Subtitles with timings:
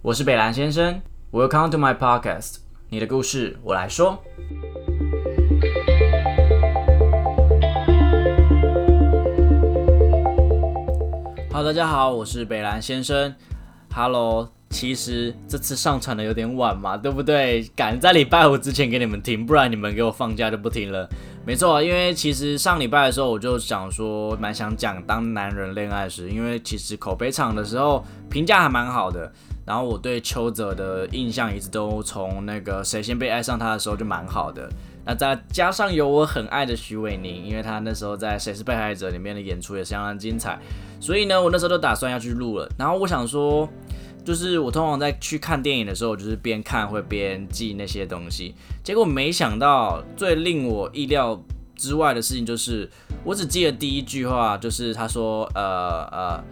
[0.00, 1.02] 我是北兰先生
[1.32, 4.22] ，Welcome to my podcast，你的故事我来说。
[11.50, 13.34] Hello，大家好，我是北兰先生。
[13.92, 17.64] Hello，其实这次上传的有点晚嘛，对不对？
[17.74, 21.08] 赶在礼拜五之前给你们听，不然你们给我放假就不听了。
[21.44, 29.32] 没错，因为其实上礼拜的时候我就想说，蛮想讲当男人恋爱时，因为其实口碑场的时候评价还蛮好的。
[29.68, 34.66] 然后我对邱泽的印象一直都从那个谁先被爱上他的时候就蛮好的。
[35.04, 40.58] 那再加上有我很爱的徐伟宁，因为他那时候在《谁是被害者》里面的演出也相当精彩，
[40.98, 42.66] 所以呢，我那时候都打算要去录了。
[42.78, 43.68] 然后我想说，
[44.24, 48.54] 就是我通常在去看电影的时候，我就是边看会边记那些东西。
[48.82, 51.38] 结果没想到，最令我意料
[51.76, 52.88] 之外的事情就是，
[53.22, 56.44] 我只记得第一句话，就是他说：“呃呃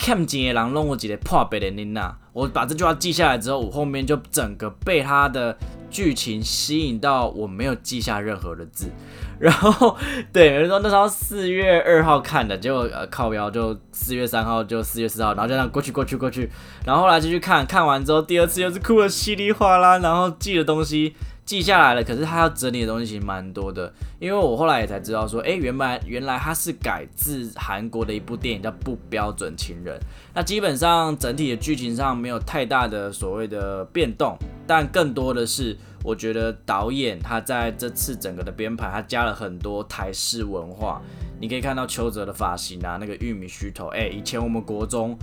[0.00, 5.56] ，Cam 金野狼弄我几个破贝的妮娜。”我把这句话记下来之后，我后面就整个被他的。
[5.92, 8.88] 剧情吸引到我没有记下任何的字，
[9.40, 9.96] 然后
[10.32, 16.48] 对，有人说那时候四月二号看的，结果呃靠标就四月三号就四月四号，然后就这样过去过去过去，
[16.86, 21.16] 然后后来继续看看完之后，第二次又是哭的稀里哗啦，然后记的东西。
[21.44, 29.98] 记下来了，可是他要整理的东西蛮多的，因为我后来也才知道说，哎，原来原来他是改自韩国的一部电影叫《不标准情人》，
[30.32, 41.02] 那基本上整体的剧情上没有太大的所谓的变动，但更多的是我觉得导演他在这次整个的编排，他加了很多台式文化，
[41.40, 45.18] 你可以看到邱泽的发型啊，那个玉米须头，哎，以前我们国中。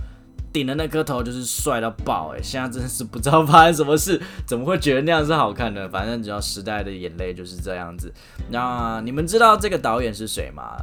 [0.52, 2.42] 顶的那颗头就是帅到爆哎！
[2.42, 5.88] 现在真的是不知道发生什么事， 怎么会觉得那样是好看的？
[5.88, 8.12] 反正只要时代的眼泪就是这样子。
[8.50, 10.76] 那你们知道这个导演是谁吗？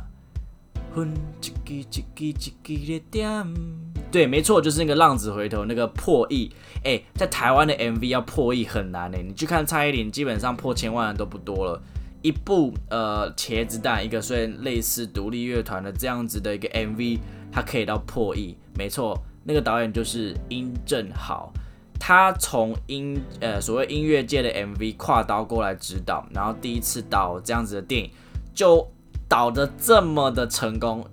[4.11, 6.49] 对，没错，就是那个浪子回头那个破亿
[6.85, 11.81] 哎，在台湾的 MV 要破亿很难哎，你去看蔡依林，基本上破千万的都不多了。
[12.21, 17.19] 一部呃茄子蛋，一个虽然类似独立乐团的这样子的一个 MV，
[17.51, 19.21] 它可以到破亿，没错。
[19.47, 21.53] 那个导演就是殷正豪，
[21.99, 28.09] 他从音呃所谓音乐界的 MV 跨刀过来指导，然后第一次导这样子的电影，
[28.55, 28.87] 就
[29.29, 31.05] 导的这么的成功。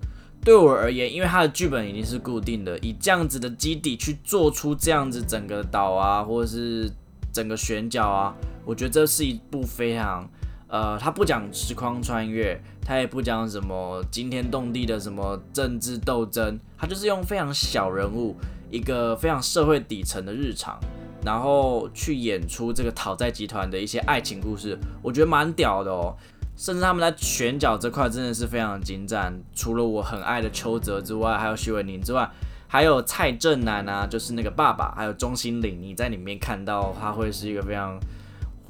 [0.43, 6.91] 对我而言，因为他的剧本已经是固定的，以这样子的基底去做出这样子整个岛啊，或者是
[7.31, 8.35] 整个选角啊，
[8.65, 10.27] 我觉得这是一部非常。
[10.73, 18.35] 呃，他不讲时空穿越，他也不讲什么惊天动地的什么政治斗争，他就是用非常小人物，
[18.71, 20.79] 一个非常社会底层的日常，
[21.23, 26.17] 然后去演出这个讨债集团的一些爱情故事，我觉得蛮屌的哦。
[26.55, 32.27] 甚至他们在选角这块真的是非常精湛，除了我很爱的邱泽之外，还有徐伟宁之外，
[32.67, 37.99] 还有蔡正南啊，就是那个爸爸，还有钟欣凌，你在里面看到他会是一个非常。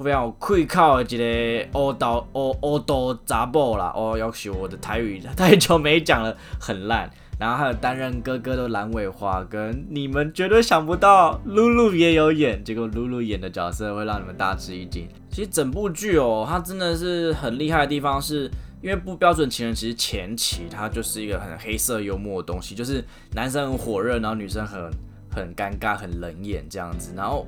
[0.02, 1.18] 非常愧靠的一
[1.62, 7.10] 个欧刀欧欧刀杂布啦，哦，要求我的台语太久没讲了，很烂。
[7.36, 15.08] 然后还有担任哥哥的蓝尾花，跟你们绝对想不到，露露也有演，结果露露演的角色会让你们大吃一惊。
[15.30, 18.48] 其实整部剧哦，它真的是很厉害的地方，是
[18.80, 23.04] 因为不标准情人其实前期它就是一个很黑色幽默的东西，就是
[23.34, 24.88] 男生很火热，然后女生很
[25.28, 27.44] 很尴尬、很冷眼这样子，然后。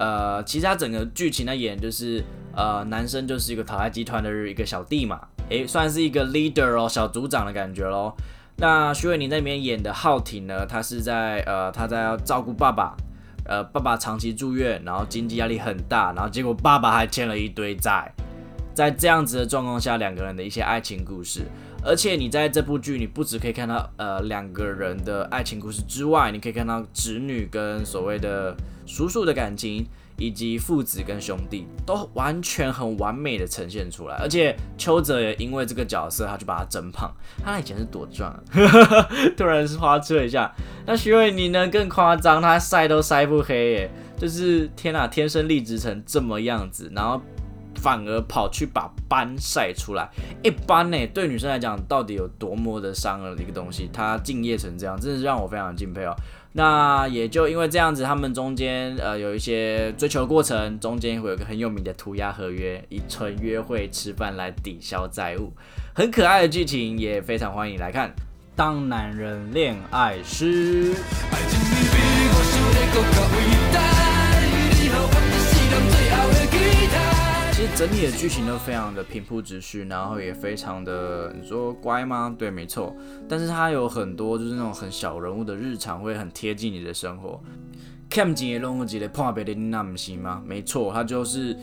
[0.00, 2.24] 呃，其实他整个剧情的演就是，
[2.56, 8.16] 呃，男生就是一个讨债集团的一个小弟嘛，诶，算是一个 leader 哦，小组长的感觉咯。
[8.56, 12.96] 那徐伟宁在里面演的浩廷呢，他是在呃，他在要照顾爸爸，
[13.44, 18.10] 呃，爸爸长期住院，然后经济压力很大，然后结果爸爸还欠了一堆债，
[18.74, 21.42] 在这样子的状况下，两个人的一些爱情故事。
[21.82, 28.54] 而且你在这部剧，你不只可以看到呃两个人的爱情故事之外，你可以看到侄女跟所谓的
[28.86, 29.86] 叔叔的感情，
[30.18, 34.16] 以及父子跟兄弟，都完全很完美的呈现出来。
[34.16, 37.10] 而且邱泽也因为这个角色，他就把他整胖。
[37.42, 38.38] 他以前是多壮，
[39.36, 40.54] 突然是花痴了一下。
[40.86, 47.20] 那徐伟宁呢更夸张，他晒都晒不黑耶，就是天哪，天生丽质成这么样子，然后。
[47.80, 50.08] 反而跑去把斑晒出来，
[50.42, 56.14] 一斑呢，对女生来讲到底有多么的伤了一个东西，她敬业成这样，真的是让我非常敬佩哦。
[56.52, 65.52] 那也就因为这样子，他们中间呃有一些追求过程，中间会有个很有名的涂鸦合约，以纯约会吃饭来抵消债务，
[65.94, 68.12] 很可爱的剧情，也非常欢迎来看。
[68.56, 70.94] 当男人恋爱时。
[77.80, 82.36] 整体的剧情都非常的平铺直叙，然后也非常的，你说乖吗？
[82.38, 82.94] 对，没错。
[83.26, 87.42] 但是它有很多就是那种很小人物的日常，会很贴近你的生活。
[88.10, 90.42] 看见的弄一个破别的那不行吗？
[90.44, 91.56] 没错，他就是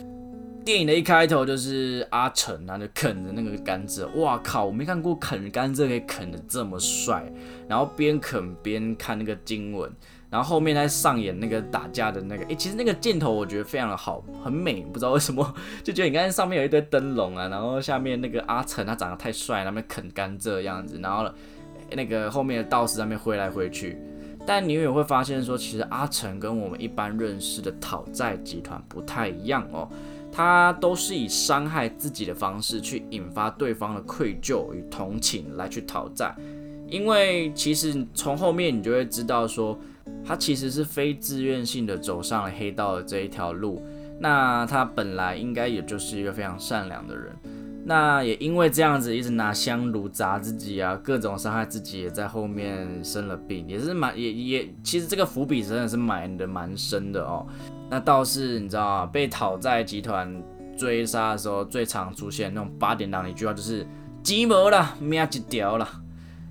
[0.66, 4.08] 电影的一开头就是阿成，他就啃着那个甘蔗。
[4.16, 4.66] 哇靠！
[4.66, 7.32] 我没看过啃甘蔗可以啃的这么帅，
[7.70, 9.92] 然后边啃边看那个经文。
[10.30, 21.26] 然后后面在上演那个打架的那个，哎，其实那个镜头我觉得非常的好，很美，不知道为什么 就觉得你看上面有一堆灯笼啊，然后下面那个阿成他长得太帅，那边啃甘蔗样子，然后
[21.92, 23.98] 那个后面的道士在那边挥来挥去，
[24.46, 29.88] 但你也会发现说，其实阿成跟我们一般认识的讨债集团不太一样哦，
[30.30, 36.36] 他都是以伤害自己的方式去引发对方的愧疚与同情来去讨债，
[36.90, 39.80] 因为其实从后面你就会知道说。
[40.28, 43.82] 他其实是非自愿性的走上了黑道的这一条路，
[44.20, 47.34] 那他本来应该也就是一个非常善良的人，
[47.86, 57.48] 那也因为这样子一直拿香炉砸自己啊，各种伤害自己，也在后面生了病，也是蛮也也其实这个伏笔真的是埋的蛮深的哦。
[57.90, 60.44] 那倒是你知道啊，被讨债集团
[60.78, 63.88] 追杀的时候，最常出现那种八点档的一句话就是
[64.22, 65.88] “鸡毛了，命一条了”，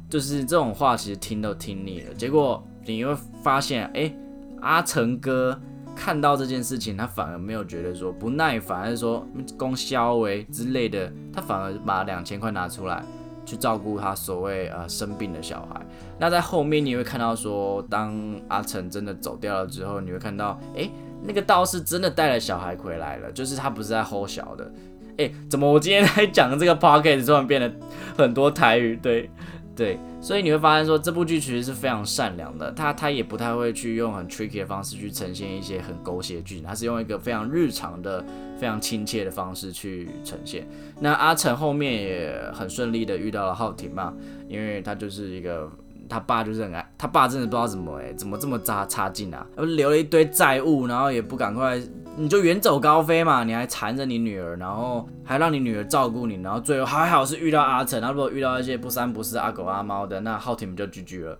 [0.08, 2.66] 就是这种话其实听都听腻了，结果。
[2.86, 4.12] 你会发现，哎，
[4.60, 5.58] 阿成哥
[5.94, 13.02] 看到这件事情，他反而没有觉得说不耐烦，还是说供销为之类的，他反而把两千块拿出来
[13.44, 15.80] 去照顾他所谓呃生病的小孩。
[16.18, 18.14] 那在后面你会看到说，当
[18.48, 20.88] 阿成真的走掉了之后，你会看到，哎，
[21.22, 24.70] 那个道士真的带了小孩回来了，就是他不是在吼小的。
[25.18, 27.72] 哎，怎么我今天在讲这个 p o c k e t 突然变得
[28.18, 28.94] 很多台语？
[28.96, 29.30] 对。
[29.76, 38.24] 对，所以你会发现说这部剧其实是非常善良的，他他也不太会去用很 tricky 的方式去呈现一些很狗血的剧情，他是用一个非常日常的、
[38.58, 40.66] 非常亲切的方式去呈现。
[40.98, 44.14] 那阿成后面也很顺利的遇到了浩庭嘛，
[44.48, 45.70] 因为他就是一个
[46.08, 51.78] 他爸就是很爱他爸，真的不知道怎么哎，怎么这么差差劲啊，留了一堆债务，然后也不赶快。
[52.18, 61.38] 你就远走高飞嘛，你还缠着你女儿，然后还让你女儿照顾你，然后最后还好是遇到阿成，然后如果遇到一些不三不四阿狗阿猫的，那浩庭就 GG 了。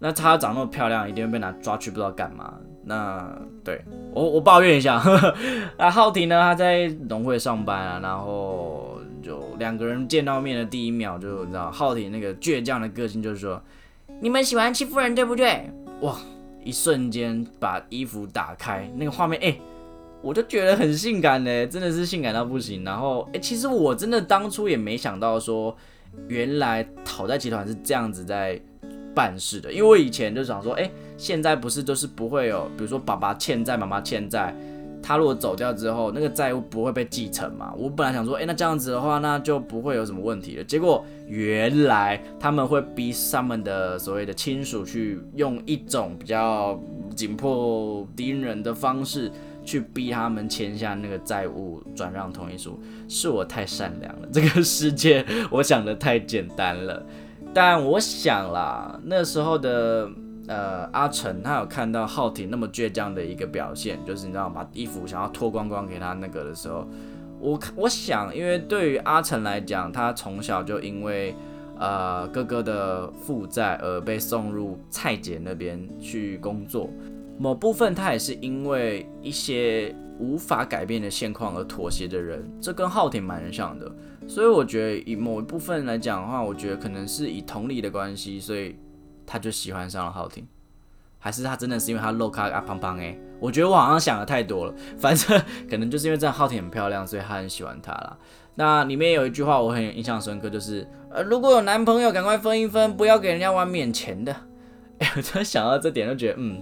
[0.00, 2.54] 那她长那么漂亮，一定会被拿抓去不知道干嘛。
[2.84, 3.32] 那
[3.64, 3.80] 对
[4.12, 5.00] 我我抱怨一下，
[5.78, 13.62] 那浩庭呢，他在农会上班啊，然后就两个人见到面的第一秒就你知道浩庭那个倔强的个性，就是说
[14.20, 15.70] 你们喜欢欺负人对不对？
[16.00, 16.16] 哇，
[16.64, 19.56] 一瞬间把衣服打开，那个画面哎。
[20.20, 22.82] 我就觉得很性感嘞，真的是性感到不行。
[22.82, 25.74] 然后，哎，其实我真的当初也没想到说，
[26.26, 28.60] 原来讨债集团是这样子在
[29.14, 29.72] 办事的。
[29.72, 34.52] 因为我以前就想说，哎，现在不是都是不会有，比如说爸爸欠债，妈妈欠债，
[35.00, 37.72] 他如果走掉之后，那个债务不会被继承嘛？
[37.76, 40.64] 我本来想说，哎，那这样子的话，那就不会有什么问题了。
[40.64, 46.76] 结果原来他们会逼他们的所谓的亲属去用一种比较
[47.14, 49.30] 紧迫盯人的方式。
[49.68, 54.26] 去逼他们签下那个债务转让同意书，是我太善良了。
[54.32, 57.04] 这个世界我想的太简单了。
[57.52, 60.08] 但我想啦，那时候的
[60.46, 66.88] 呃阿成，他有看到浩庭那么倔强的一个表现，就是你知道把衣服想要脱光光给他那个的时候，
[67.38, 71.34] 我我想，因为对于阿成来讲，他从小就因为
[71.78, 76.88] 呃哥哥的负债而被送入蔡姐那边去工作。
[77.38, 83.90] 某部分他也是因为一些无法改变的现况而妥协的人，这跟浩庭蛮像的。
[84.26, 88.76] 所以我觉得以某一部分来讲的话，我觉得可能是以同理的关系，所以
[89.24, 90.46] 他就喜欢上了浩庭，
[91.18, 93.16] 还是他真的是因为他露卡啊胖胖哎？
[93.40, 95.40] 我觉得我好像想的太多了，反正
[95.70, 98.18] 可能就是因为这样浩庭很漂亮，所以他很喜欢他啦。
[98.56, 104.34] 那里面有一句话我很印象深刻，就是呃如果有男朋友赶快分一分，不要给人家玩免钱的。
[104.98, 106.60] 哎，我突然想到这点，就觉得嗯。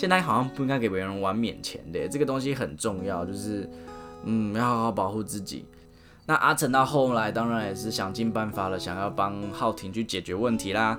[0.00, 3.68] 现在好像不应该给别人玩免钱的，这个东西很重要，就是
[4.24, 5.66] 嗯，要好好保护自己。
[6.24, 10.98] 那阿成到后来当然也是想尽办法了，想要帮浩庭去解决问题啦。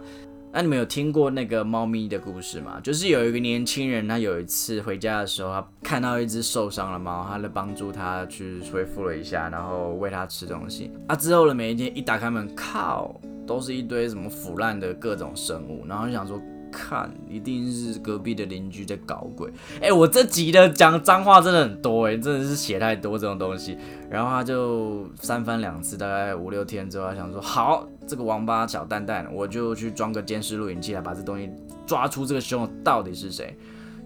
[0.52, 2.80] 那你们有听过那个猫咪的故事吗？
[2.84, 10.92] 就是有一个年轻人，他有一次回家的时候，他看到一只受伤的猫，他就帮助他去恢复了一下，然后喂它吃东西。
[11.08, 16.40] 啊，之后的每一天一打开门，靠，都是一堆什么腐烂的各种生物，然后就想说。
[16.72, 19.52] 看，一定是隔壁的邻居在搞鬼。
[19.82, 23.78] 哎，我这集的讲脏话真的很多，哎，真的是写太多这种东西。
[24.10, 31.50] 然后他就三番两次，大概五六天之后，他想说，好，这个王八小蛋蛋，我就去装个监视录影器来把这东西
[31.86, 33.58] 抓出这个凶手到底是谁。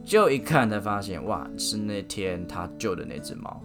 [0.03, 3.61] 就一看才发现，哇，是那天他救的那只猫。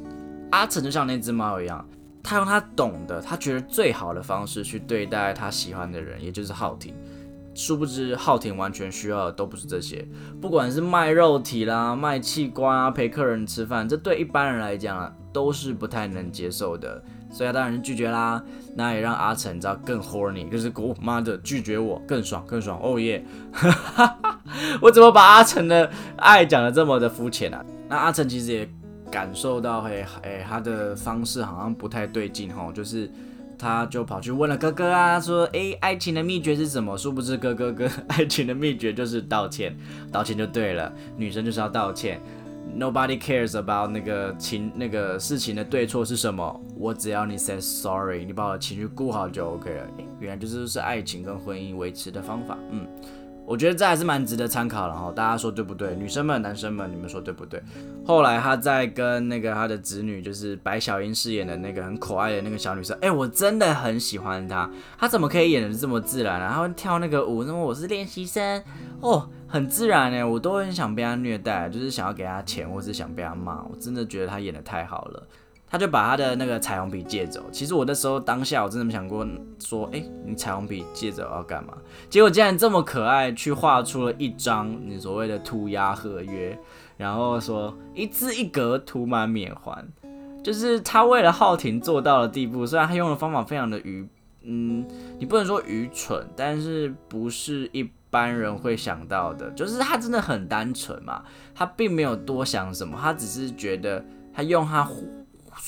[0.51, 1.87] 阿成就像那只猫一样，
[2.23, 6.95] 他用他懂得，他觉得最好的方式去对待他喜欢的人，也就是浩庭。
[7.55, 10.07] 殊不知浩廷完全需要的都不是这些，
[10.41, 18.43] 不管是卖肉体啦、卖器官啊、陪客人吃饭，这对一般人来讲啊都是不太能接受的，所以他当然是拒绝啦。
[18.77, 23.25] 那也让阿成知道更 horny，就是姑妈的拒绝我更爽更爽，哦耶！
[24.81, 27.65] 我怎么把阿成的爱讲的这么的肤浅啊？
[27.89, 28.69] 那阿成其实也
[29.11, 33.11] 感受到，嘿，哎，他的方式好像不太对劲哈，就是
[33.61, 36.97] 他就跑去问了哥哥啊，说，哎，爱情的秘诀是什么？
[36.97, 39.77] 殊不知哥哥哥， 爱情的秘诀就是道歉，
[40.11, 42.19] 道歉就对了，女生就是要道歉。
[42.79, 49.87] Nobody cares about 那个情那个事情的对错是什么，我只要你 say sorry，你把我的情绪顾好就 OK 了。
[50.21, 52.87] 原来这就是爱情跟婚姻维持的方法，嗯。
[53.51, 55.97] 我觉得这还是蛮值得参考的哈，大家说对不对？
[55.97, 57.61] 女生们、男生们，你们说对不对？
[58.07, 66.55] 后来他在跟那个他的子女，就是白小英饰演的那个很可爱的那个小女生，哎，我真的很喜欢她，她怎么可以演的这么自然啊？
[66.55, 68.63] 她跳那个舞，那么我是练习生
[69.01, 75.27] 哦，很自然哎，我都很想被她虐待，就是想要给她钱，或是想被她骂，我真的觉得她演的太好了。
[75.71, 77.45] 他就把他的那个彩虹笔借走。
[77.53, 79.25] 其实我那时候当下我真的没想过
[79.61, 81.75] 说，哎，你彩虹笔借走要干嘛？
[82.09, 86.59] 结果竟然这么可爱，去画出了一张你所谓的涂鸦合约，
[86.97, 89.87] 然后说一字一格涂满缅环，
[90.43, 92.67] 就是他为了浩庭做到了地步。
[92.67, 94.05] 虽然他用的方法非常的愚，
[94.43, 94.85] 嗯，
[95.21, 99.49] 你不能说愚蠢，但是不是一般人会想到的。
[99.53, 101.23] 就是他真的很单纯嘛，
[101.55, 104.85] 他并没有多想什么，他只是觉得他用他。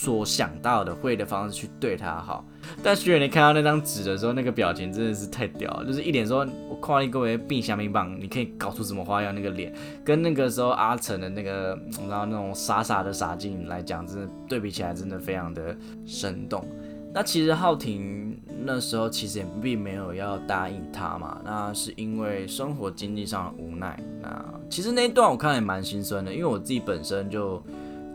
[0.02, 2.44] 所想到的会的方式去对他好，
[2.82, 9.72] 但徐远你看到那张纸的时候，那个表情真的是太屌了，就是一脸说“我夸你各位冰箱冰棒，你可以搞出什么花样”，那个脸
[10.04, 11.78] 跟那个时候阿成的那个，
[12.08, 16.66] 然后那种傻傻的傻劲来讲，真的对比起来真的非常的生动。
[17.14, 23.96] 那其实浩庭那时候其实也并没有要答应他嘛，那是因为生活经济上的无奈。
[24.20, 27.62] 那其实那一段我看也蛮心酸的，因为我自己本身就。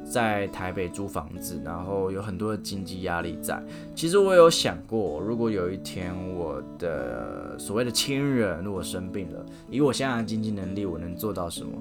[0.09, 3.61] 在台北租房子，然后有很多的经济压力在。
[3.93, 11.71] 其实我有想过，如果有一天我的所谓的亲人如果生病了，以我现在的经济能力，我能做到什么？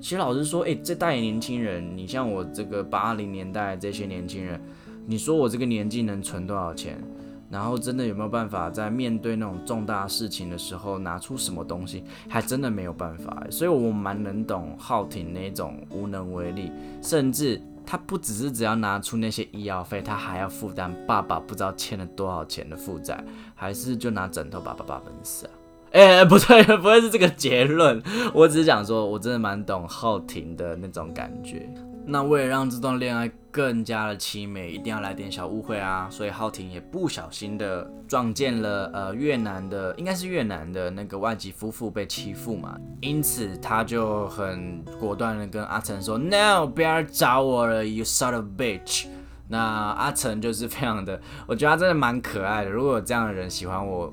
[0.00, 4.60] 其实老实说，诶，这代年轻人，你像我这个八零年代这些年轻人，
[5.06, 7.02] 你说我这个年纪能存多少钱？
[7.48, 12.02] 然后真的有没有办法在面对那种重大事情的时候拿出什么东西？
[12.28, 13.46] 还真的没有办法。
[13.50, 17.60] 所以我蛮能懂浩廷那种无能为力，甚至。
[17.86, 23.24] 他不只是只要拿出那些医药费，他还要负担爸爸不知道欠了多少钱的负债，
[23.54, 25.52] 还是就拿枕头把爸爸闷死啊？
[25.92, 28.02] 哎，不对， 不会是这个结论。
[28.34, 31.66] 我只是想说，我真的蛮懂浩庭的那种感觉。
[32.04, 36.06] 那为了让这段恋爱更加的凄美，一定要来点小误会啊！
[36.10, 49.06] 所以浩庭也不小心的撞见了呃越南的，应该是越南的那个外籍夫妇被欺负嘛，因此他就很果断的跟阿成说：“No，不要找我了，You sort of bitch。”
[49.48, 52.70] 那阿成就是非常的，我觉得他真的蛮可爱的。
[52.70, 54.12] 如果有这样的人喜欢我，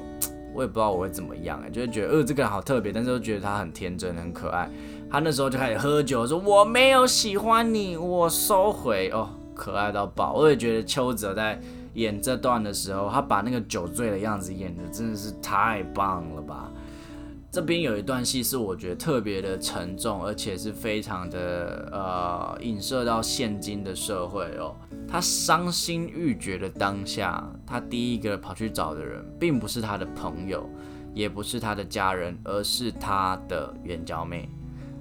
[0.53, 4.69] 我也不知道我会怎么样哎，就会觉得呃这个人好特别，但是又觉得他很天真很可爱。
[5.13, 10.33] 他那时候就开始喝酒，说我没有喜欢你，我收回哦，可爱到爆。
[10.33, 11.61] 我也觉得邱泽在
[11.93, 16.71] 演这段的时候，他把那个酒醉的样子演的真的是太棒了吧。
[17.51, 24.75] 这边有一段戏是我觉得特别的沉重，而且是非常的呃影射到现今的社会哦。
[25.07, 30.67] 他伤心欲绝的当下，他第一个跑去找的人，并不是他的朋友，
[31.13, 34.49] 也不是他的家人，而是他的圆角妹。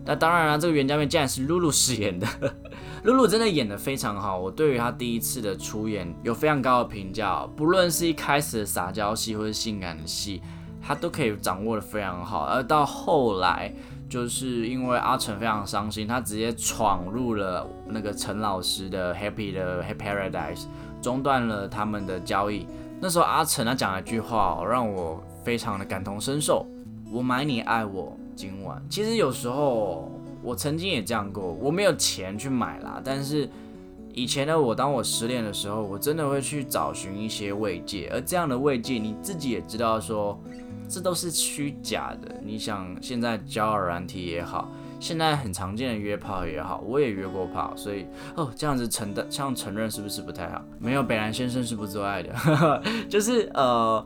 [0.05, 2.27] 那当然了，这个袁家妹竟然是露露饰演的，
[3.05, 4.37] 露露真的演得非常好。
[4.39, 10.43] 我对于她第一次的出演有非常高的评价，不论是一开始的撒娇戏或者性感的戏，
[10.83, 12.47] 她都可以掌握的非常好。
[12.47, 13.73] 而到后来，
[14.09, 20.67] 就是因为阿成非常伤心，他直接闯入了那个陈老师的 Happy 的 Happy Paradise，
[21.01, 22.67] 中断了他们的交易。
[23.01, 26.67] 那时候阿成他讲了一句话，让我非常的感同身受：
[27.11, 28.19] 我买你爱我。
[28.35, 30.11] 今晚其实有时候
[30.43, 33.01] 我曾经也这样过，我没有钱去买啦。
[33.05, 33.49] 但是
[34.13, 38.11] 以前的我，当我失恋的时候，我真的会去找寻一些慰藉。
[38.13, 40.39] 而这样的慰藉，你自己也知道，说
[40.89, 42.35] 这都是虚假的。
[42.45, 50.61] 你想，现在交友软体也好，现在很常见的约炮也好，我也约过炮，所以哦，这样子承的，这样承认是不是不太好？
[50.81, 54.05] 没有，北兰先生是不做爱的，就是呃。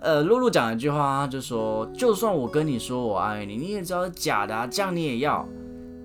[0.00, 5.46] 呃，露露讲了一句话，就说，就算我跟你说我爱你，你也知道是假的啊，这样你也要。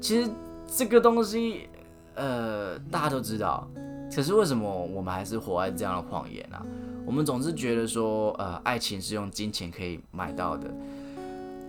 [0.02, 0.30] 其实
[0.68, 1.70] 这个东西，
[2.16, 3.68] 呃，大家都知道，
[4.16, 6.66] 可是为什么我们还是活在这样的谎言啊？
[7.06, 10.74] 我们总是觉得说，呃，爱情是用金钱可以买到的。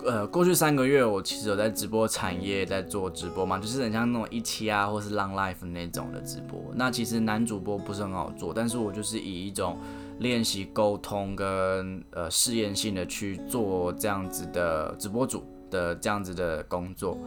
[0.07, 6.61] 呃，过去三个月我其实有在直播产业在做直播嘛，就是很像那种一期啊，或是 Long Life 那种的直播。
[6.75, 9.79] 那其实男主播不是很好做，但是我就是以一种
[10.19, 17.19] 练习沟通跟呃试验性的去做这样子的直播主的这样子的工作。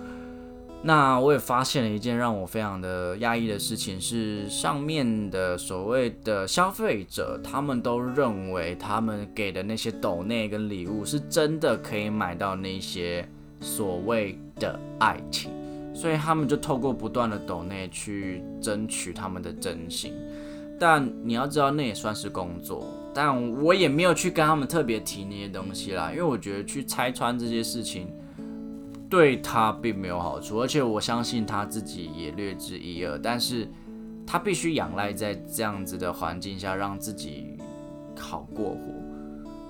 [0.84, 13.28] 那我也发现了一件让我非常的压抑的事情，是上面的所谓的消费者，他们都认为他们给的那些斗内跟礼物是真的可以买到那些
[13.60, 15.52] 所谓的爱情，
[15.96, 20.14] 所以他们就透过不断的斗内去争取他们的真心。
[20.80, 28.08] 但你要知道，那也算是工作，但我也没有去跟他们特别提那些东西啦，因为我觉得去拆穿这些事情。
[29.10, 33.66] 对他并没有好处，而且我相信他自己也略知一二，但是
[34.26, 37.58] 他必须仰赖在这样子的环境下让自己
[38.20, 38.78] 好过活。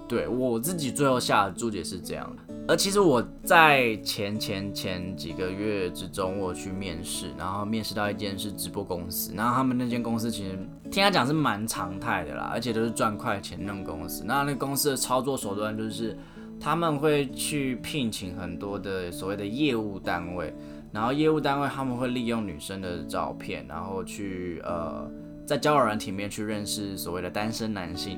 [0.08, 10.58] 对我自己最后下的注解是这样的，而其实我在前前前几个月之中，我去面试，然后面试到一间是直播公司，然后他们那间公司其实
[10.92, 14.24] 听他讲是蛮常态的啦，而且都是赚快钱那种公司。
[14.26, 16.18] 那那公司的操作手段就是。
[16.60, 20.52] 他们会去聘请很多的所谓的业务单位，
[20.92, 25.08] 然后业务单位他们会利用女生的照片，然后去呃
[25.46, 28.18] 在交友软体面去认识所谓的单身男性，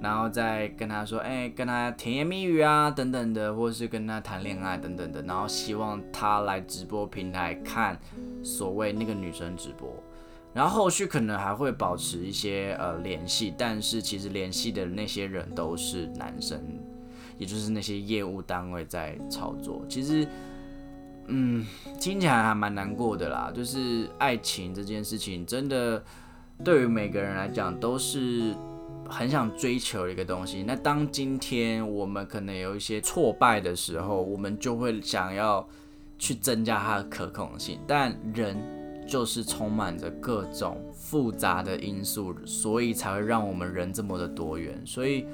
[0.00, 7.98] 然后再跟他说，哎，跟他甜言蜜语啊等等的，或是跟他谈恋爱等等的，然后希望他来直播平台看
[8.42, 9.88] 所谓那个女生直播，
[10.52, 16.60] 然后后续可能还会保持一些呃联系，但是其实联系的那些人都是男生。
[17.38, 20.26] 也就是那些业务单位在操作，其实，
[21.26, 21.66] 嗯，
[22.00, 23.52] 听起来还蛮难过的啦。
[23.54, 26.02] 就是爱情这件事情，真的
[26.64, 28.54] 对于每个人来讲都是
[29.08, 30.62] 很想追求的一个东西。
[30.62, 35.66] 那当今天我们可能有一些挫败的时候，我们就会想要
[36.18, 37.78] 去增加它的可控性。
[37.86, 38.56] 但人
[39.06, 44.80] 就是充满着各种复杂的因素，所以才会让我们人这么的多元。
[44.84, 45.24] 所以，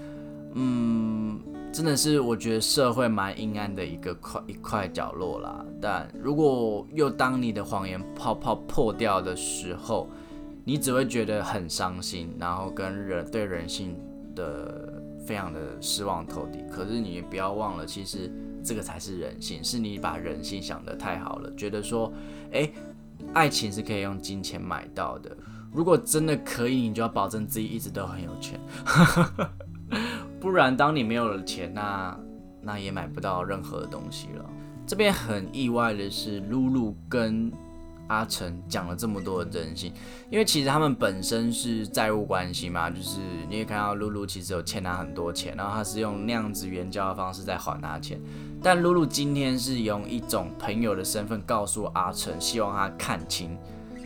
[0.55, 1.40] 嗯。
[1.73, 5.64] 真的是我觉得社会蛮阴暗的一个块一块角落啦。
[5.81, 10.07] 但如果又当你的谎言泡泡破掉的时候，
[10.64, 13.96] 你只会觉得很伤心，然后跟人对人性
[14.35, 16.64] 的非常的失望透底。
[16.70, 18.31] 可是你不要忘了，其实
[18.62, 22.12] 这个才是人性，是你把人性想得太好了，觉得说，
[22.53, 22.70] 哎，
[23.33, 25.37] 爱情是可以用金钱买到的。
[25.72, 28.61] 如果真的可以，你就要保证自己一直都很有钱。
[30.38, 32.18] 不然，当你没有了钱，那
[32.61, 34.44] 那也买不到任何的东西了。
[34.87, 37.51] 这边很意外的是，露露跟
[38.12, 39.90] 阿成讲了这么多的真心，
[40.31, 48.20] 因为其实他们本身是债务关系嘛，就是你也看到露露其实有欠他很多钱，然后他是用那样子援交的方式在还他钱。
[48.62, 53.57] 但露露今天是用一种朋友的身份告诉阿成，希望他看清。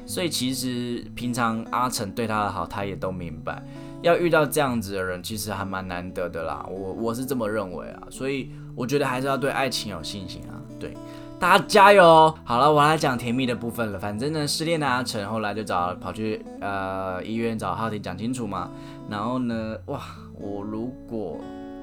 [0.07, 3.61] 所以其实平常阿成对他的好，他也都明白。
[4.03, 6.65] 要遇到这样子的人，其实还蛮难得的啦。
[6.71, 10.63] 我我是这么认为啊，所以我觉得还是要对爱情有信心啊。
[10.79, 10.95] 对，
[11.39, 12.35] 大家加油！
[12.45, 13.99] 好了，我来讲甜蜜的部分了。
[13.99, 18.71] 反正呢，失恋的阿成后来就找跑去呃医院找浩婷讲清楚嘛。
[19.11, 20.01] 然后呢，哇，
[20.41, 21.39] 我如果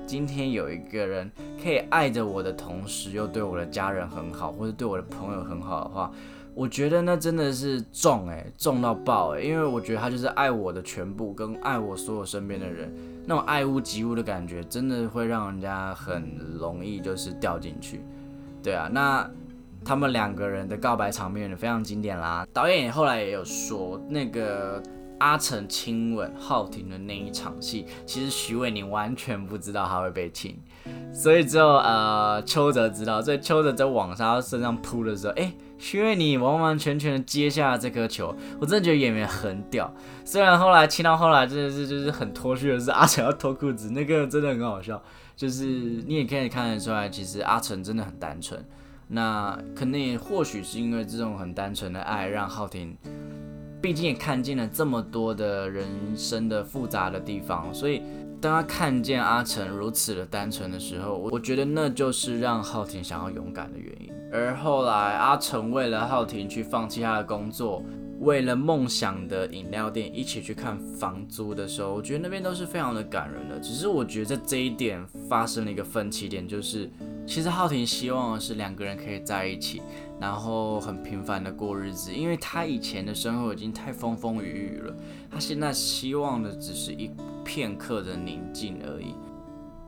[0.07, 1.31] 今天有一个人
[1.63, 6.11] 可以爱着我的同时，又对我的家人很好，或者对我的朋友很好的话。
[6.55, 12.91] 我觉得那真的是重哎，重到爆哎，因为我觉得他就是爱我的全部，跟爱我所有身边的人，
[13.27, 18.01] 那种爱屋及乌的感觉，真的会让人家很容易就是掉进去。
[18.61, 19.29] 对啊，那
[19.83, 22.45] 他们两个人的告白场面也非常经典啦。
[22.53, 24.81] 导演后来也有说，那个
[25.19, 30.57] 阿成亲吻浩庭的那一场戏，其实徐伟宁完全不知道他会被亲，
[31.13, 35.53] 所以只有呃邱泽知道，所以邱泽在网上身上扑的时候，哎。
[35.79, 39.93] 徐伟宁完完全全的接下了这颗球，我真的觉得演员很屌。
[40.23, 45.03] 虽然后来亲到后来真的是就是很脱序的是阿成要脱裤子，那个真的很好笑。
[45.35, 48.65] 就是你也可以看得出来，其实阿成真的很单纯。
[49.07, 52.97] 那可能也或许是因为这种很单纯的爱，让浩廷
[53.81, 58.01] 毕竟也看见了这么多的人生的复杂的地方，所以。
[58.41, 64.11] 当他看见阿成如此的单纯的时候，我我觉得那就是让浩廷想要勇敢的原因。
[64.33, 67.81] 而后来阿成为了浩廷去放弃他的工作，
[68.23, 73.59] 为了梦想的饮料店一起去看房租的时候，我觉得那边都是非常的感人的。
[73.59, 76.89] 只是我觉得在这一点发生了一个分歧点，就是
[77.27, 79.81] 其实浩婷希望的是两个人可以在一起。
[80.19, 84.95] 然后很平凡的过日子，因为他以前的生活已经太风风雨雨了，
[85.29, 87.11] 他现在希望的只是一
[87.43, 89.15] 片刻的宁静而已。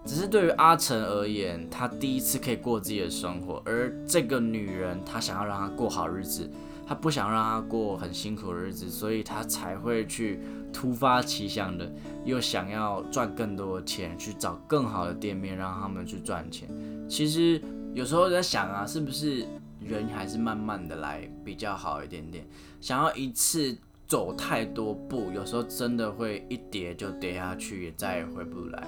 [0.03, 6.47] 只是对于阿成而言，他第一次可以过自己的生活，而这个女人，她想要让他过好日子，
[6.87, 10.39] 他不想让他过很辛苦的日子，所以他才会去
[10.71, 11.91] 突发奇想的，
[12.23, 16.69] 又想要赚更多的钱，去找更好的店面让他们去赚钱。
[17.09, 17.61] 其实
[17.93, 19.45] 有时候在想啊，是不是
[19.79, 22.45] 人还是慢慢的来比较好一点点？
[22.81, 23.75] 想要一次
[24.07, 28.87] 走太多步，有时候真的会一跌就跌下去，也再也回不来。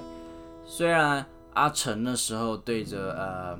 [0.65, 3.60] 虽然阿成那时候对着呃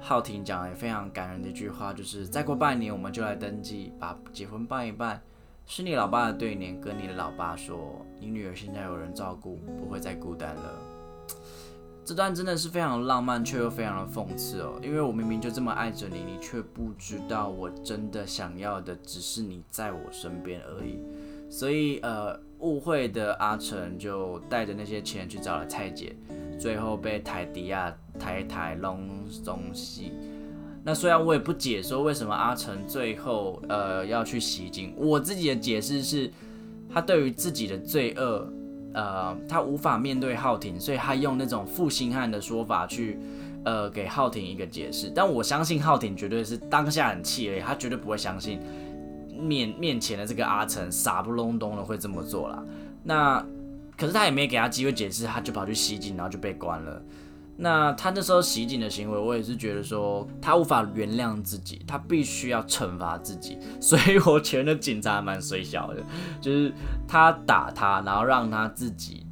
[0.00, 5.20] 浩庭讲也非常感人的一句话，就是再过半年我们就来登记，把结婚办一办。
[5.66, 10.78] 是你老爸的对联，跟你的老爸说，你女儿现在有人照顾，不会再孤单了。
[12.04, 14.80] 这段真的是非常浪漫，却又非常的讽刺哦。
[14.82, 20.98] 因为我明明就这么爱着你，你却不知道我真的想要的只是你在我身边而已。
[21.50, 22.40] 所以呃。
[22.60, 26.14] 误会的阿成就带着那些钱去找了蔡姐，
[26.60, 29.08] 最后被台迪亚台台弄
[29.44, 30.12] 东西。
[30.84, 36.30] 那虽然我也不解说为什么阿成最后呃要去袭警，我自己的解释是，
[36.88, 38.50] 他对于自己的罪恶，
[38.94, 43.18] 呃，他无法面对浩廷，所以他用那种负心汉的说法去
[43.64, 45.10] 呃给浩廷一个解释。
[45.14, 48.60] 但我相信浩廷绝对是当下很气而已，他绝对不会相信。
[49.38, 52.62] 面面前的这个阿成傻不隆咚的会这么做啦。
[53.02, 53.44] 那
[53.96, 57.02] 可是他也没给他机会解释，他就跑去袭警，然后就被关了。
[57.60, 63.58] 那他那时候袭警的行为，我也是觉得说他无法原谅自己，他必须要惩罚自己。
[63.80, 66.02] 所以我觉得警察蛮水小的，
[66.40, 66.72] 就是
[67.06, 69.26] 他打他，然后让他自己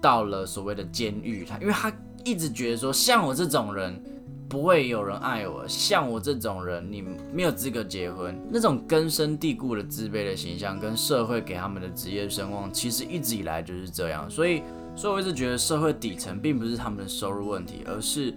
[0.00, 1.44] 到了所谓的监狱。
[1.44, 1.92] 他因为他
[2.24, 4.00] 一直觉得说，像我这种人。
[4.50, 8.34] 不会有人爱我，像我这种人，你没有资格结婚。
[8.50, 14.24] 那种根深蒂固的自卑的形象，跟社会给他们的职业声望，其实一直以来就是这样。
[14.30, 14.62] 所以，
[14.98, 18.34] 所以我一直觉得社会底层并不是他们的收入问题，而是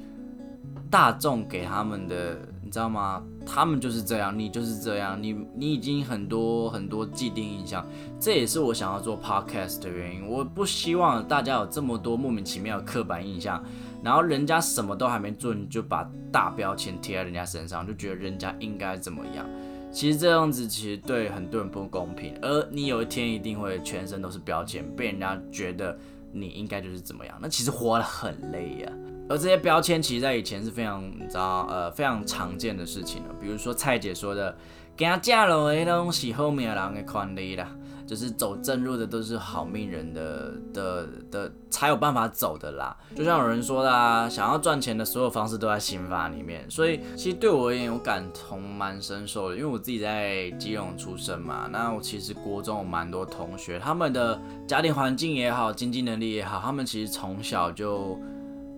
[0.91, 3.23] 大众给他们的，你知道吗？
[3.43, 7.83] 他们就是这样，你就是这样，你你已经很多很多既定印象。
[8.19, 10.27] 这也是我想要做 podcast 的原因。
[10.27, 13.63] 我不希望大家有这么多莫名其妙的刻板印象。
[14.03, 19.43] 然后人家什么都还没做，你就把大标签贴在人家身上，就觉得人家应该怎么样？
[19.91, 25.97] 其实这样子其实对很多人不公平，而你有一天一定会全身都是标签，被人家觉得
[26.33, 28.91] 你应该就是怎么样，那其实活得很累呀。
[29.29, 34.55] 而这些标签其实在以前是非常你知道呃非常常见的事情了，比如说蔡姐说的，
[34.95, 37.69] 给他嫁了的东西后面人的权利啦。
[38.11, 42.93] 就是走正路的都是好命人的的的才有办法走的啦。
[43.15, 46.69] 就像有人说的啊，想要赚钱的所有方式都在刑法里面。
[46.69, 51.69] 所以其实对我而言，我感同蛮深受的，因为我自己在基隆出生嘛。
[51.71, 58.19] 那我其实国中有蛮多同学，他们的家庭环境也好，经济能力也好，他们其实从小就。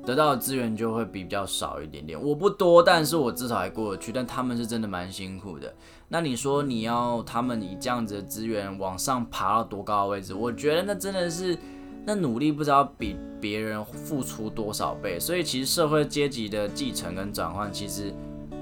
[0.06, 2.22] 得到的资源就会比较少一点点。
[2.22, 4.12] 我不多，但是我至少还过得去。
[4.12, 5.74] 但他们是真的蛮辛苦的。
[6.10, 10.34] 那你说你要他们以这样子的资源往上爬到多高的位置？
[10.34, 11.58] 我觉得那真的是
[12.06, 15.18] 那努力不知道比别人付出多少倍。
[15.20, 18.14] 所以其实社会阶级的继承跟转换，其实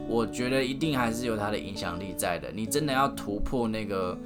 [0.07, 2.51] 我觉得一定还是有它的影响力在的。
[2.53, 4.17] 你真的要突破那个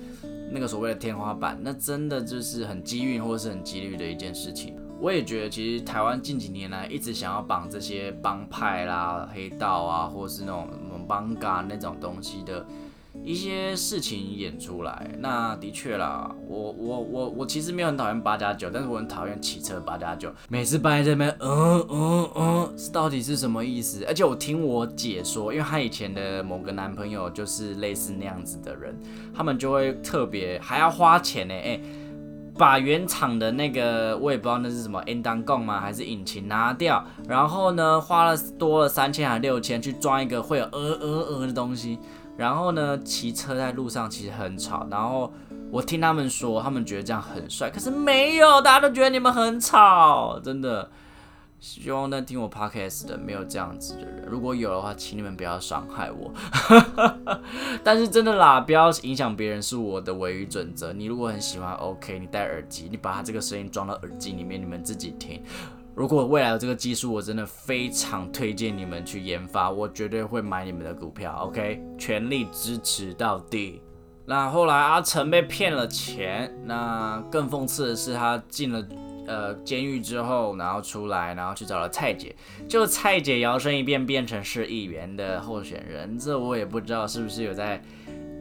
[0.52, 4.76] 那个所谓的天花板，那真的就是很机运或者是很几率的一件事情。
[5.00, 12.66] 我也觉得，其实台湾近几年来一直想要绑这些帮派啦、黑道啊，或是那种什么帮嘎那种东西的
[13.24, 15.12] 一些事情演出来。
[15.20, 20.32] 那的确啦，我我我我其实没有很讨厌八加九，但是我很讨厌骑车八加九。
[20.48, 24.04] 每次八这边，嗯嗯嗯，到底是什么意思？
[24.08, 28.98] 而且我听我姐说，因为她以前的某个男朋友就是类似那样子的人，
[29.36, 31.80] 他们就会特别还要花钱呢，哎。
[32.58, 35.80] 把原厂的那个我也不知道那是什么 N 单供吗？
[35.80, 37.04] 还是引擎拿掉？
[37.28, 42.00] 然后呢，花了多了三千还六千去装一个会有呃呃呃的东西。
[42.38, 44.86] 然后呢，骑车在路上其实很吵。
[44.90, 45.34] 然后
[45.72, 50.90] 我听他们说，他们觉得这样很帅，可是没有，大家都觉得你们很吵，真的。
[51.68, 56.32] 希望在听我 podcast 的没有这样子的人，如果有的话，请你们不要伤害我。
[57.84, 60.94] 但是真的啦，不要影响别人是我的唯一准则。
[60.94, 65.42] 你如果很喜欢，OK，你戴耳机，你把它这个声音装到耳机里面，你们自己听。
[65.96, 73.82] 如果未来有这个技术，我真的非常推荐你们去研发，我绝对会买你们的股票，OK，全力支持到底。
[74.28, 78.86] 那后来阿成被骗了钱，那更讽刺的是他进了。
[79.28, 82.36] 呃，监狱之后，然后出来，然后去找了蔡姐，
[82.68, 87.82] 就蔡姐摇身一变变成是议员的候选人，这我也不知道是不是有在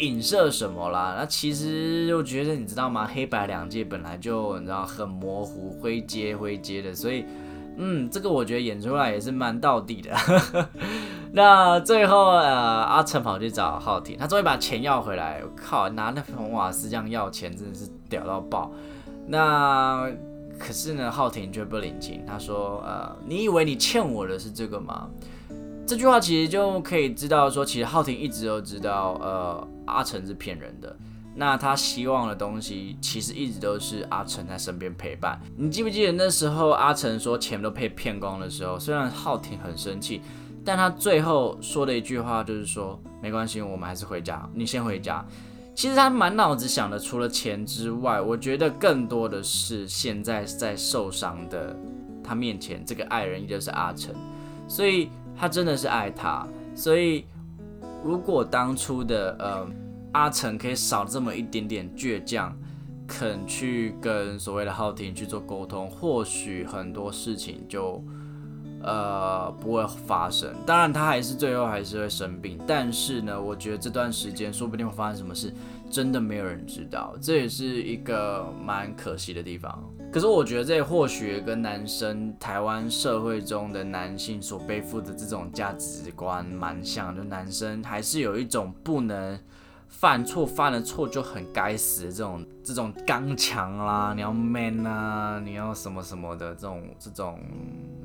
[0.01, 1.15] 影射什么啦。
[1.19, 3.09] 那其实我觉得，你知道吗？
[3.13, 7.25] 黑白两界本来就你知道很模糊，灰阶灰阶的，所以
[7.77, 10.11] 嗯，这个我觉得演出来也是蛮到底的。
[11.33, 12.53] 那最后呃，
[12.85, 15.41] 阿成跑去找浩庭，他终于把钱要回来。
[15.43, 18.71] 我靠，拿那红瓦斯这样要钱，真的是屌到爆。
[19.27, 20.09] 那
[20.59, 22.25] 可是呢，浩庭却不领情。
[22.27, 25.09] 他说：“呃，你以为你欠我的是这个吗？”
[25.87, 30.97] 这句话其实就可以知道说，其实浩庭一直都知道，呃，阿成是骗人的。
[31.37, 35.41] 那他希望的东西，其实一直都是阿成在身边陪伴。
[35.57, 40.23] 你记不记得那时候阿成说钱都被骗光的时候，虽然浩庭很生气。
[40.67, 45.23] 但他最后说的一句话就是说，没关系，我们还是回家，你先回家。
[45.75, 51.77] 其实他满脑子想的除了钱之外，我觉得更多的是现在在受伤的
[52.23, 54.15] 他面前这个爱人，也就是阿成，
[54.69, 56.47] 所以他真的是爱他。
[56.75, 57.25] 所以
[58.05, 59.67] 如果当初的呃
[60.13, 62.57] 阿成可以少这么一点点倔强，
[63.07, 68.03] 肯去跟所谓的浩庭去做沟通，或许很多事情就。
[68.85, 70.55] 呃，不会发生。
[70.67, 72.59] 当然，他还是最后还是会生病。
[72.67, 75.53] 但是呢，我觉得这段时间说不定会发生什么事，
[75.91, 77.15] 真的没有人知道。
[77.21, 79.83] 这也是一个蛮可惜的地方。
[80.13, 89.39] 可是我觉得这或许跟男生台湾社会中的男性所背负的这种价值观蛮像，就男生还是有一种不能
[89.89, 97.39] 犯错，犯了错就很该死的这种这种刚强啦，你要 man 啊，你要什么什么的这种这种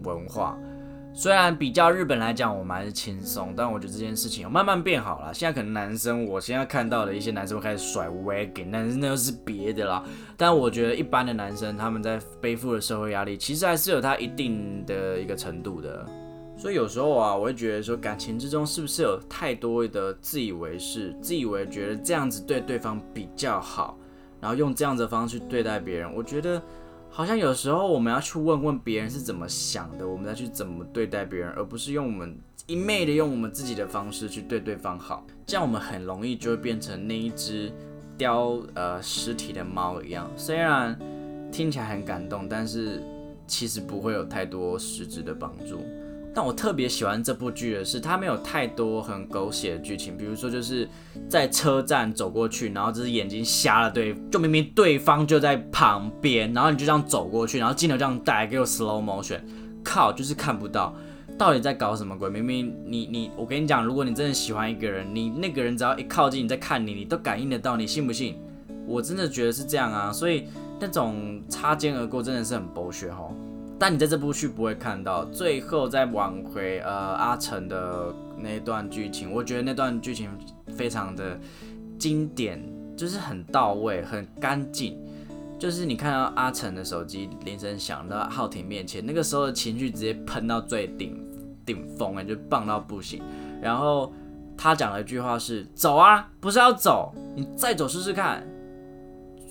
[0.04, 0.58] 文化。
[1.12, 5.34] 虽然比较日本来讲，我们还是轻松，但我觉得这件事情慢慢变好了。
[5.34, 10.04] 现在可能男生，我现在看到的一些男生会开始甩 wagon，但是那又是别的啦。
[10.38, 16.06] 但我觉得一般的男生，他们在背负的社会压力，其实还是有他一定的一个程度的。
[16.60, 23.98] 所以有时候啊，我会觉得说，感情之中是不是有太多的自以为是，自以为觉得这样子对对方比较好，
[24.42, 26.62] 然后用这样的方式对待别人，我觉得。
[27.12, 37.74] 好像有时候我们要去问问别人是怎么想的，我们再去怎么对待别人，而不是用我们一昧的用我们自己的方式去对对方好，这样我们很容易就会变成那一只
[38.16, 40.30] 叼呃尸体的猫一样。
[40.38, 40.96] 虽然
[41.52, 43.02] 听起来很感动，但是
[43.48, 45.82] 其实不会有太多实质的帮助。
[46.34, 50.88] 但我特别喜欢这部剧的是，它没有太多很狗血的剧情，比如说就是
[51.28, 59.40] 在车站走过去，然后只是眼睛瞎了，对，就明明对方就在旁边，然后你就这样走过去，然后镜头这样带给我 slow motion，
[59.84, 60.96] 靠，就是看不到
[61.38, 62.30] 到底在搞什么鬼。
[62.30, 68.38] 明明你你，我跟你讲，如果你真的喜欢一个人，你那个人只要一靠近，你在看你，你都感应得到，你信不信？
[68.86, 70.46] 我真的觉得是这样啊，所以
[70.80, 73.30] 那种擦肩而过真的是很剥削哈。
[73.80, 80.30] 但你在这部剧不会看到最后再挽回呃阿成的那一段剧情，我觉得那段剧情
[80.76, 81.40] 非常的
[81.98, 82.62] 经典，
[82.98, 85.00] 就是很到位、很干净。
[85.58, 91.22] 就是你看到阿成的手机铃声响到浩庭面前，那个时候的情绪直接喷到最顶
[91.66, 93.22] 顶峰哎，就棒到不行。
[93.62, 94.14] 然后
[94.58, 98.46] 他讲了一句话是：“走啊，不是要走，你再走试试看。”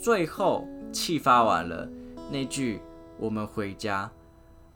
[0.02, 1.88] 最后气发完了，
[2.30, 2.80] 那句
[3.18, 4.10] “我们回家”。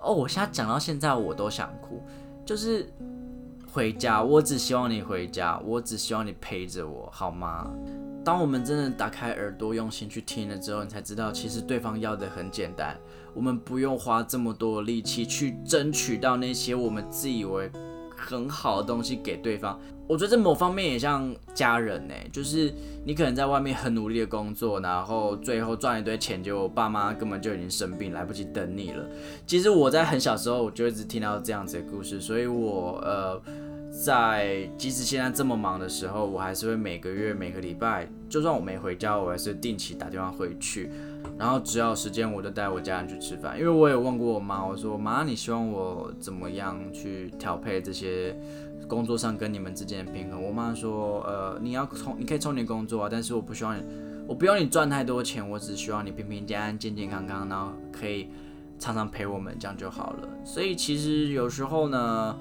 [0.03, 2.03] 哦，我现在讲到现在我都想哭，
[2.45, 2.93] 就是
[3.71, 7.71] 回家，我只希望你回家，我只希望你陪着我，好吗？
[8.25, 12.97] 当我们真的打开耳朵，用心去听了之后，你才知道，其实对方要的很简单，
[13.35, 17.69] 我们不用花这么多力气去争取到那些我们自以为
[18.23, 19.79] 很好的东西给对方。
[20.09, 22.73] 我觉得在某方面也像家人呢，就是
[23.05, 29.05] 你可能在外面很努力的工作，然后最后赚一堆钱，结果爸妈根本就已经生病，来不及等你了。
[29.47, 33.41] 其实我在很小时候我就一直听到这样子的故事，所以我呃，
[33.91, 40.91] 在即使现在这么忙的时候，我还是会每个月每个礼拜，就算我没回家，我还是定期打电话回去，
[41.39, 43.59] 然后只要时间我就带我家人去吃饭。
[43.59, 48.37] 因为我有问过我妈，我说妈，你希望我怎么样去调配这些？
[48.89, 53.83] 工作上跟你们之间的平衡，我妈说，呃，你要充，你可以充点工作啊，但是我不希望你，
[54.27, 58.29] 我不要你赚太多钱，我只需要你平平安安、健健康康，然后可以
[58.79, 60.29] 常常陪我们，这样就好了。
[60.45, 62.37] 所以其实有时候呢，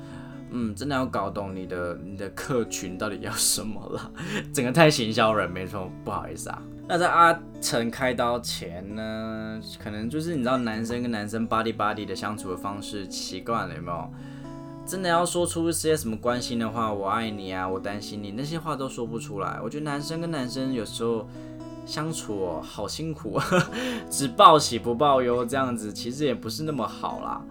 [0.50, 4.12] 嗯，真的要搞懂你的你的客群到底要什么了，
[4.52, 6.62] 整个太行销人，没错，不好意思啊。
[6.92, 14.10] 那在阿成开刀前呢，可能就是你知道男生跟男生 body body 的相处的方式习惯了，有没有？
[14.86, 19.58] 真的要说出一些什么关心的话，我爱你啊，我担心你，那些话都说不出来。
[19.64, 21.26] 我觉得男生跟男生有时候
[21.86, 23.40] 相处好辛苦，
[24.12, 27.42] 只报喜不报忧，这样子其实也不是那么好啦。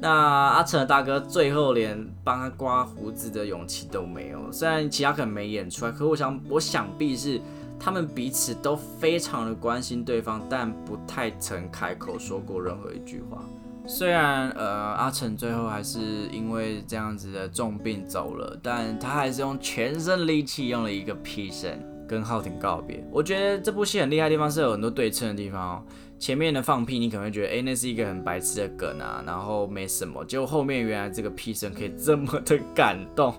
[0.00, 7.40] 那阿成的大哥最后连帮他刮胡子的勇气都没有，虽然其他可能没演出来，可我想我想必是
[7.78, 13.44] 他们彼此都非常的关心对方，但不太曾开口说过任何一句话。
[13.88, 16.00] 虽然呃阿成最后还是
[16.32, 21.70] 因为这样子的重病走了，但他还是用全身力气用了一个屁声
[22.08, 23.06] 跟浩廷告别。
[23.12, 25.82] 我觉得这部戏很厉害的地方是有很多对称的地方哦。
[26.18, 30.24] 前面的放屁你可能会觉得，哎，那是一个很白痴的梗啊，然后没什么。
[30.24, 33.34] 结果后面原来这个屁声可以这么的感动。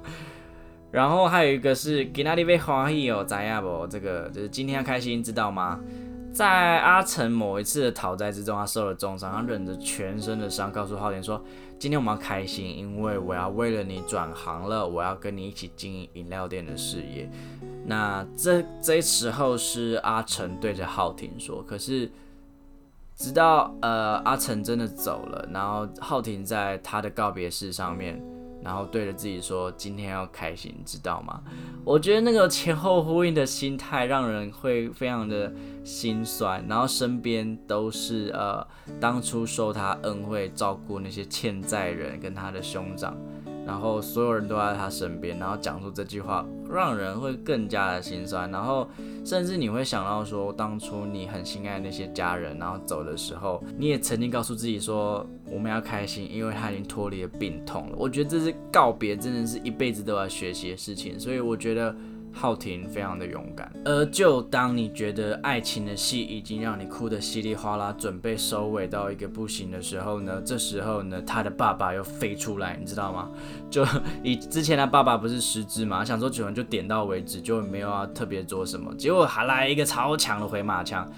[0.91, 3.85] 然后还有一个是给那里被欢喜哦，怎样不？
[3.87, 5.79] 这个就是今天要开心，知道吗？
[6.33, 11.43] 在阿成某一次的讨债之中，他受了重伤，他忍着全身的伤，告诉浩田说
[11.79, 17.27] ：“今天我们要开心，因为我要为了你转行了，我要跟你一起经营饮料店的事业。”
[17.85, 22.11] 那这这时候是阿成对着浩庭说，可是
[23.15, 28.21] 直到呃阿成真的走了，然后浩庭在他的告别式上面。
[28.63, 31.41] 然后对着自己说：“今天要开心，知道吗？”
[31.85, 36.65] 我觉得那个前后呼应的心态，让人会非常的心酸。
[36.67, 38.65] 然后身边都是呃，
[38.99, 43.15] 当初受他恩惠、照顾那些欠债人跟他的兄长。
[43.67, 48.49] 然后所有人都在他身边，然后讲出这句话，让人会更加的心酸。
[48.49, 48.87] 然后
[49.25, 57.95] 甚至你会想到说，当初你很心爱那些家人，然后走的时候，你也曾经告诉自己说，我们要开心，因为他已经脱离了病痛了。
[57.97, 61.19] 我觉得这是告别，真的是一辈子都要学习的事情。
[61.19, 61.93] 所以我觉得。
[62.37, 73.29] 浩庭非常的勇敢，而就当你觉得爱情的戏已经让你哭得稀里哗啦，准备收尾到一个不行的时候呢，这时候呢，他的爸爸又飞出来，你知道吗？
[73.71, 73.83] 就
[74.21, 81.11] 以之前他爸爸不是失智嘛，想说九人就点到为止，就没有要特别做什么，结果还来一个超强的回马枪，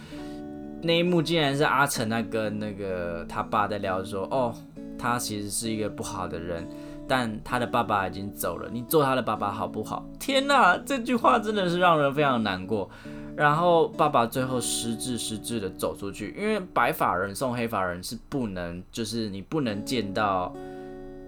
[0.82, 4.56] 那一幕竟然是阿成在跟那个他爸在聊说，哦，
[4.98, 6.66] 他其实是一个不好的人。
[7.10, 10.06] 但他的爸爸已经走了，你做他的爸爸好不好？
[10.20, 12.88] 天哪，这句话真的是让人非常难过。
[13.36, 20.54] 然后爸爸最后失智失智的走出去，因为白发人送黑发人是不能，就是你不能见到，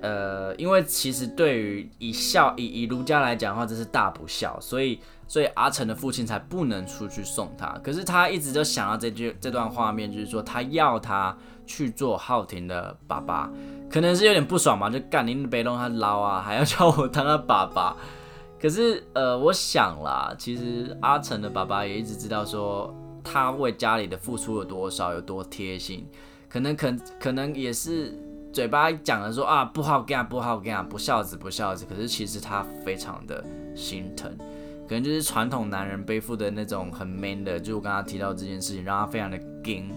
[0.02, 5.00] 呃，因为其实对于以孝以以儒家来讲的话，这是大不孝，所以
[5.32, 7.66] 所以阿成的父亲才不能出去送他。
[7.82, 11.34] 可是他一直都想到这句这段画面，就是说他要他
[11.66, 13.50] 去做浩庭的爸爸。
[13.90, 17.96] 可能是有点不爽嘛，就干你别弄他捞啊，还要 叫我当他爸爸。
[18.60, 26.06] 可是呃，我想啦，其实阿成的爸爸也一直知道说他为家里的付出有多少，有多贴心。
[26.50, 28.14] 可能可可能也是
[28.52, 31.86] 嘴巴讲的说啊不好干不好干不孝子不孝子。
[31.90, 33.42] 可是其实他非常的
[33.74, 34.30] 心疼，
[34.92, 39.90] 可能就是传统男人背负的那种很 man 的，就我刚刚提到这件事情，让他非常的硬，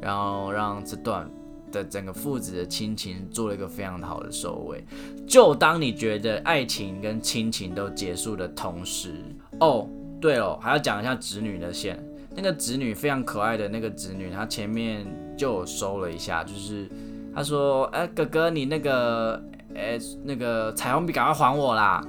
[0.00, 1.28] 然后让这段。
[1.70, 4.82] 的整个父子的亲情做了一个非常好的收尾。
[5.26, 9.12] 就当你觉得爱情跟亲情都结束的同时，
[9.60, 9.86] 哦，
[10.18, 12.02] 对哦，还要讲一下侄女的线。
[12.34, 16.88] 那个侄女非常可爱的那个侄女，她前面就收了一下，就是
[17.34, 19.38] 她说：“哎，哥哥，你那个，
[19.74, 22.02] 哎，那个彩虹笔赶快还我啦！”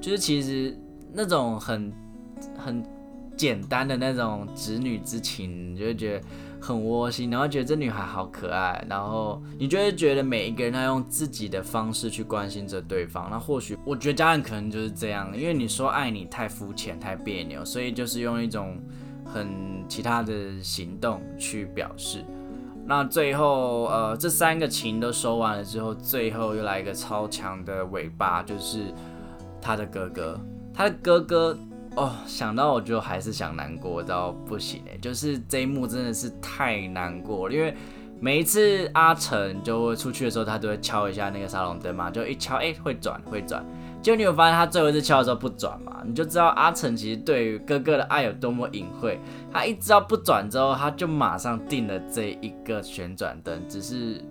[0.00, 0.72] 就是其实
[1.12, 1.92] 那种很
[2.56, 2.84] 很
[3.36, 6.26] 简单的那种侄女之情，你就会觉得。
[6.62, 13.28] 很窝心，然后觉得这女孩好可爱，然后你就会觉得每一个人他用自己的方式去关心着对方。
[13.30, 18.78] 那或许我觉得家人可能就是这样，因为你说爱你太肤浅太别扭，所以就是用一种
[19.24, 19.48] 很
[19.88, 22.22] 其他的行动去表示。
[22.84, 28.92] 那最后呃这三个情都收完了之后，最后又来一个超强的尾巴，就是
[29.62, 30.38] 他的哥哥，
[30.80, 31.58] 他的哥哥。
[31.96, 37.74] 哦，想到我就还是想难过到不行哎，就是这一幕真的是太难过了，因为
[38.20, 43.62] 每一次阿成就会出去的时候，他都会敲一下那个沙龙灯嘛，就一敲，哎，会转会转。
[44.00, 46.00] 结果你有发现他最后一次敲的时候不转嘛？
[46.06, 49.18] 你就知道阿成其实对于哥哥的爱有多么隐晦。
[49.52, 54.24] 他一知道不转之后，他就马上定了这一个旋转灯，只是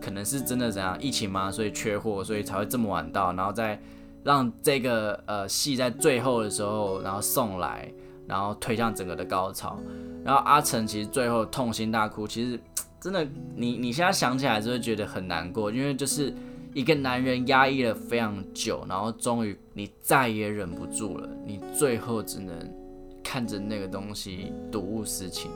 [0.00, 3.78] 可能是真的怎样疫情嘛，所以缺货，所以才会这么晚到，然后再。
[4.24, 7.92] 让这个呃戏在最后的时候，然后送来，
[8.26, 9.78] 然后推向整个的高潮。
[10.24, 12.58] 然后阿成其实最后痛心大哭，其实
[12.98, 16.34] 真的，你你现在想起来就会觉得很难过，因为就是
[16.72, 22.56] 一个男人压抑了非常久，然后终于你再也忍不住了，你最后只能
[23.22, 25.50] 看着那个东西睹物思情。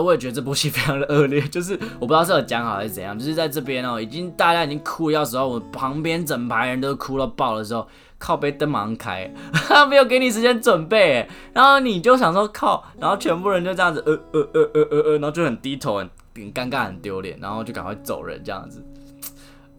[0.00, 7.86] 我也觉得这部戏非常的恶劣，就是我不知道是有讲好还是怎样，就是在这边哦，已经大家已经哭要死，我旁边整排人都哭到爆的时候，
[8.18, 9.30] 靠背灯马上开，
[9.88, 16.08] 没有给你时间准备，然后你就想说靠，然后全部人就这样子呃呃呃呃呃呃，然后就很低头，很
[16.52, 18.84] 尴尬，很丢脸，然后就赶快走人这样子。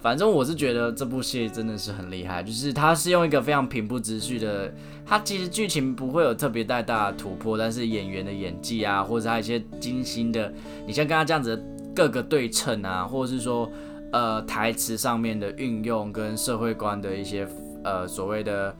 [0.07, 4.73] 反正我是觉得这部戏真的是很厉害，就是它是用一个非常平铺直叙的，
[5.05, 10.49] 它其实剧情不会有特别太大的突破，但是演员的演技啊，或者他一些精心的，
[10.85, 11.61] 你像刚刚这样子
[11.93, 13.69] 各个对称啊，或者是说
[14.13, 17.45] 呃台词上面的运用跟社会观的一些
[17.83, 18.73] 呃所谓的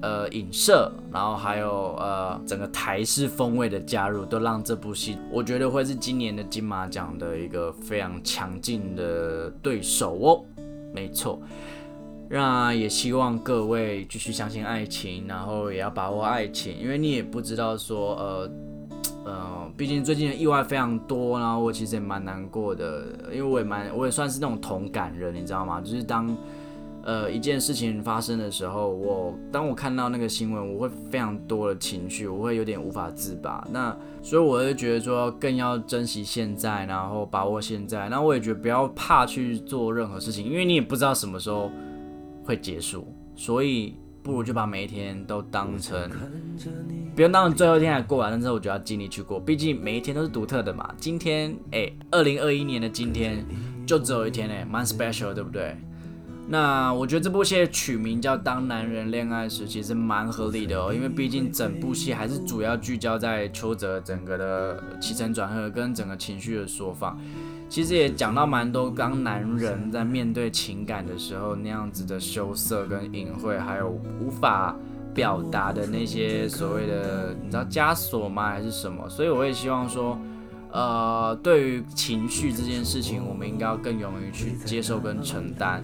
[0.00, 10.44] 呃影射，然后还有呃整个台式风味的加入，都让这部戏我觉得会是今年的金马奖的一个非常强劲的对手哦。
[10.94, 11.40] 没错。
[12.30, 18.50] 那也希望各位继续相信爱情，然后也要把握爱情，因为你也不知道说，呃，
[19.26, 25.82] 呃，毕竟最近的意外非常多，然后我其实也蛮难过的，因为我也蛮，我也算是那种同感人，你知道吗？
[25.82, 26.34] 就是当，
[27.04, 33.66] 呃，一件事情发生的时候，我当我看到那个新闻，我会非常多的情绪，我会有点无法自拔。
[33.70, 38.08] 那所以我就觉得说，更要珍惜现在，然后把握现在。
[38.08, 41.70] 那我也觉得不要怕去做任何事情，因为你也不知道什么时候。
[42.46, 46.10] 会结束，所以不如就把每一天都当成，
[47.16, 50.94] 不用当成最后一天来过完，但是我就要尽力去过，毕竟每一天都是独特的嘛。
[50.98, 53.42] 今天，哎，二零二一年的今天
[53.86, 55.74] 就只有一天哎，蛮 special，对不对？
[56.46, 67.16] 那我觉得这部戏取名叫《当男人恋爱时》，其实蛮合理的哦，因为毕竟整部戏还是主要聚焦在邱泽整个的起承转合跟整个情绪的说法。
[67.70, 73.88] 其实也讲到蛮多，当男人在面对情感的时候那样子的羞涩跟隐晦，还有
[74.20, 74.76] 无法
[75.14, 78.50] 表达的那些所谓的你知道枷锁吗？
[78.50, 79.08] 还是什么？
[79.08, 80.16] 所以我也希望说，
[80.70, 85.82] 呃，对于情绪这件事情，我们应该要更勇于去接受跟承担。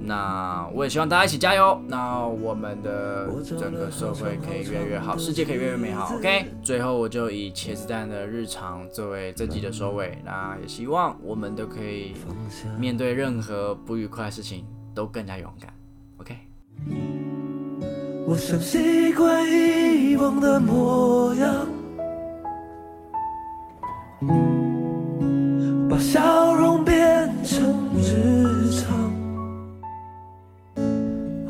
[0.00, 1.80] 那我也希望大家一起加油。
[1.86, 3.28] 那我们的
[3.58, 6.14] 整个社会可以越来越好，世界可以越来越美好。
[6.16, 10.18] OK，最后我就以茄子蛋的日常作为这集的收尾。
[10.24, 12.14] 那也希望我们都可以
[12.78, 15.72] 面对任何不愉快的事情都更加勇敢。
[16.18, 16.36] OK。
[18.26, 21.66] 我想习惯遗忘的模样，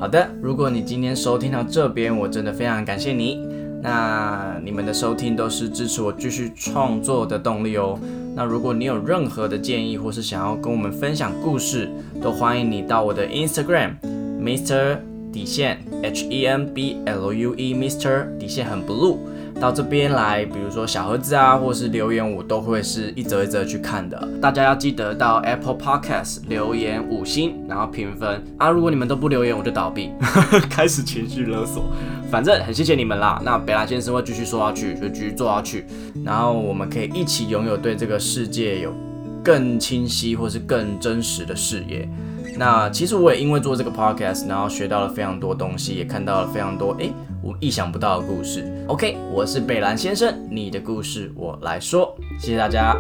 [0.09, 3.47] 好的，如果你今天收听到这边，我真的非常感谢你。
[3.83, 8.01] 那你们的收听都是支持我继续创作的动力哦。
[8.35, 11.91] 那如果你有任何的建议，或是想要跟我们分享故事，
[12.23, 13.97] 都欢迎你到我的 Instagram
[14.41, 14.97] Mister
[15.31, 19.19] 底线 H E M B L U E Mister 底线很 blue。
[19.61, 24.29] 到这边来，比如说小盒子啊，或是留言，我都会是一则一则去看的。
[24.41, 28.71] 大家要记得到 Apple Podcast 留言五星，然后评分啊。
[28.71, 30.11] 如果你们都不留言，我就倒闭，
[30.71, 31.91] 开始情绪勒索。
[32.31, 33.41] 反正很谢谢你们啦。
[33.45, 35.85] 那北兰先生会继续说下去，就继续做下去，
[36.25, 38.95] 然后我们可以一起拥有对这个世界有
[39.43, 42.09] 更清晰或是更真实的视野。
[42.57, 47.13] 那其实我也因为做这个 podcast，然后学到了非常多东西，也看到了非常多诶
[47.49, 48.71] 我意想不到的故事。
[48.89, 52.95] OK，我是贝兰先生，你的故事我来说，谢谢大家。